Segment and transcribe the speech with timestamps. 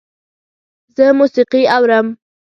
[0.95, 2.07] زه موسیقی اورم